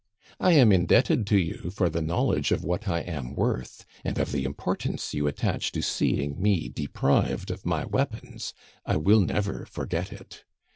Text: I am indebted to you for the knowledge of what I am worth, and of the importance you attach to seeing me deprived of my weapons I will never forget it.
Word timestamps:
I 0.39 0.53
am 0.53 0.71
indebted 0.71 1.27
to 1.27 1.37
you 1.37 1.69
for 1.69 1.87
the 1.87 2.01
knowledge 2.01 2.51
of 2.51 2.63
what 2.63 2.87
I 2.87 3.01
am 3.01 3.35
worth, 3.35 3.85
and 4.03 4.17
of 4.17 4.31
the 4.31 4.45
importance 4.45 5.13
you 5.13 5.27
attach 5.27 5.71
to 5.73 5.83
seeing 5.83 6.41
me 6.41 6.69
deprived 6.69 7.51
of 7.51 7.67
my 7.67 7.85
weapons 7.85 8.55
I 8.83 8.97
will 8.97 9.21
never 9.21 9.67
forget 9.67 10.11
it. 10.11 10.43